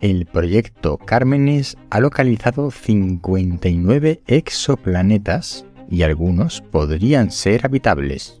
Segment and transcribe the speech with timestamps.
[0.00, 8.40] el proyecto Cármenes ha localizado 59 exoplanetas y algunos podrían ser habitables.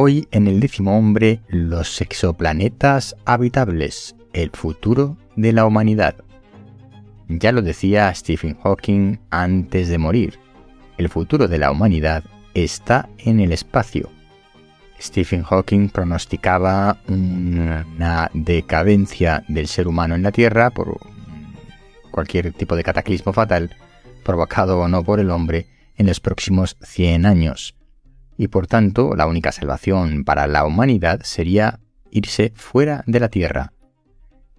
[0.00, 6.14] Hoy en el décimo hombre, los exoplanetas habitables, el futuro de la humanidad.
[7.28, 10.38] Ya lo decía Stephen Hawking antes de morir,
[10.96, 14.10] el futuro de la humanidad está en el espacio.
[15.00, 20.98] Stephen Hawking pronosticaba una decadencia del ser humano en la Tierra por
[22.10, 23.76] cualquier tipo de cataclismo fatal,
[24.24, 25.66] provocado o no por el hombre,
[25.96, 27.78] en los próximos 100 años
[28.38, 33.72] y por tanto la única salvación para la humanidad sería irse fuera de la Tierra.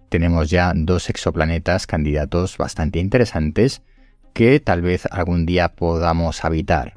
[0.09, 3.81] Tenemos ya dos exoplanetas candidatos bastante interesantes
[4.33, 6.93] que tal vez algún día podamos habitar.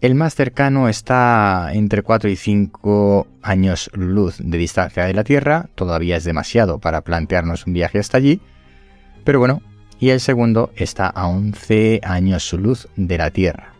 [0.00, 5.70] El más cercano está entre 4 y 5 años luz de distancia de la Tierra,
[5.74, 8.40] todavía es demasiado para plantearnos un viaje hasta allí,
[9.24, 9.60] pero bueno,
[9.98, 13.72] y el segundo está a 11 años luz de la Tierra.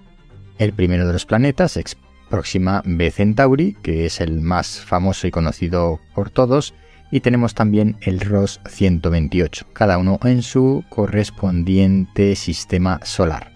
[0.58, 1.76] El primero de los planetas
[2.28, 6.74] próxima B Centauri, que es el más famoso y conocido por todos,
[7.10, 13.52] y tenemos también el ROS 128, cada uno en su correspondiente sistema solar.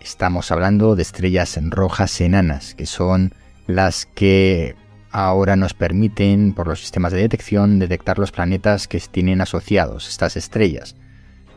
[0.00, 3.32] Estamos hablando de estrellas rojas enanas, que son
[3.66, 4.74] las que
[5.10, 10.36] ahora nos permiten, por los sistemas de detección, detectar los planetas que tienen asociados estas
[10.36, 10.96] estrellas.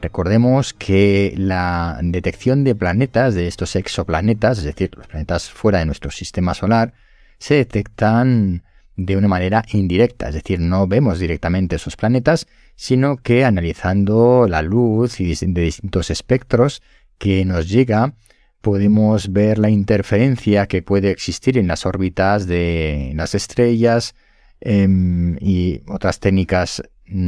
[0.02, 5.86] Recordemos que la detección de planetas, de estos exoplanetas, es decir, los planetas fuera de
[5.86, 6.94] nuestro sistema solar,
[7.40, 8.64] se detectan
[8.98, 14.62] de una manera indirecta, es decir, no vemos directamente esos planetas, sino que analizando la
[14.62, 16.82] luz y de distintos espectros
[17.18, 18.14] que nos llega,
[18.62, 24.16] podemos ver la interferencia que puede existir en las órbitas de las estrellas
[24.62, 26.82] em, y otras técnicas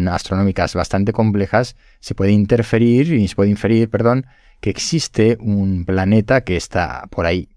[0.09, 4.25] astronómicas bastante complejas, se puede interferir y se puede inferir, perdón,
[4.61, 7.49] que existe un planeta que está por ahí.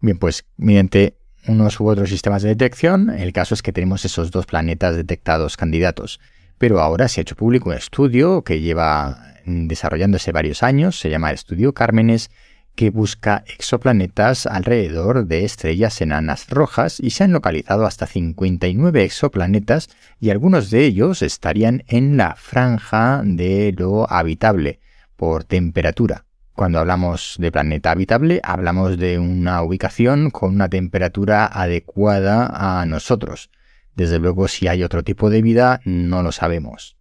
[0.00, 1.16] Bien, pues mediante
[1.48, 5.56] unos u otros sistemas de detección, el caso es que tenemos esos dos planetas detectados
[5.56, 6.20] candidatos.
[6.58, 11.32] Pero ahora se ha hecho público un estudio que lleva desarrollándose varios años, se llama
[11.32, 12.30] Estudio Cármenes,
[12.74, 19.88] que busca exoplanetas alrededor de estrellas enanas rojas y se han localizado hasta 59 exoplanetas
[20.20, 24.78] y algunos de ellos estarían en la franja de lo habitable
[25.16, 26.25] por temperatura.
[26.56, 33.50] Cuando hablamos de planeta habitable, hablamos de una ubicación con una temperatura adecuada a nosotros.
[33.94, 36.96] Desde luego, si hay otro tipo de vida, no lo sabemos.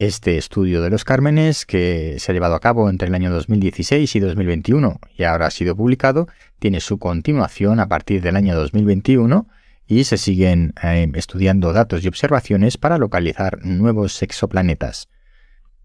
[0.00, 4.16] Este estudio de los cármenes, que se ha llevado a cabo entre el año 2016
[4.16, 6.26] y 2021 y ahora ha sido publicado,
[6.58, 9.46] tiene su continuación a partir del año 2021
[9.86, 15.08] y se siguen eh, estudiando datos y observaciones para localizar nuevos exoplanetas.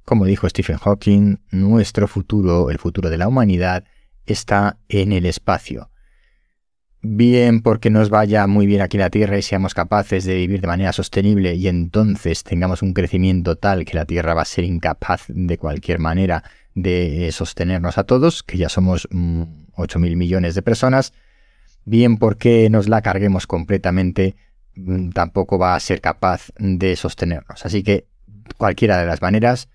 [0.05, 3.85] Como dijo Stephen Hawking, nuestro futuro, el futuro de la humanidad,
[4.25, 5.89] está en el espacio
[7.03, 10.67] bien porque nos vaya muy bien aquí la Tierra y seamos capaces de vivir de
[10.67, 15.25] manera sostenible y entonces tengamos un crecimiento tal que la Tierra va a ser incapaz
[15.27, 16.43] de cualquier manera
[16.75, 21.13] de sostenernos a todos, que ya somos 8 mm, mil millones de personas,
[21.83, 24.37] bien porque nos la carguemos completamente,
[24.75, 27.65] mm, tampoco va a ser capaz de sostenernos.
[27.65, 28.07] Así que
[28.57, 29.67] cualquiera de las maneras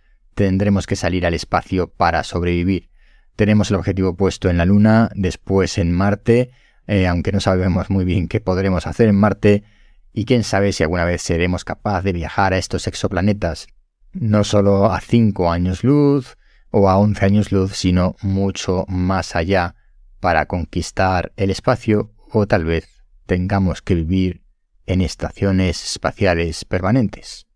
[0.44, 2.90] tendremos que salir al espacio para sobrevivir.
[3.34, 6.52] Tenemos el objetivo puesto en la Luna, después en Marte,
[6.86, 9.64] eh, aunque no sabemos muy bien qué podremos hacer en Marte,
[10.12, 13.66] y quién sabe si alguna vez seremos capaces de viajar a estos exoplanetas,
[14.12, 16.36] no solo a 5 años luz
[16.70, 19.74] o a 11 años luz, sino mucho más allá
[20.20, 24.42] para conquistar el espacio o tal vez tengamos que vivir
[24.86, 27.48] en estaciones espaciales permanentes.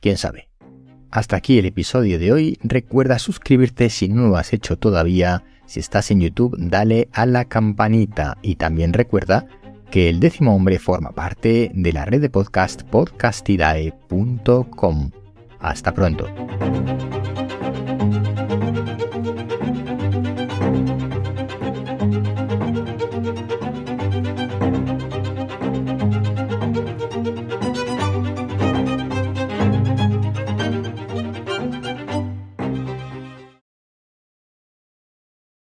[0.00, 0.49] ¿Quién sabe?
[1.10, 2.58] Hasta aquí el episodio de hoy.
[2.62, 7.44] Recuerda suscribirte si no lo has hecho todavía si estás en YouTube, dale a la
[7.44, 9.46] campanita y también recuerda
[9.92, 15.10] que el décimo hombre forma parte de la red de podcast podcastidae.com.
[15.60, 16.26] Hasta pronto.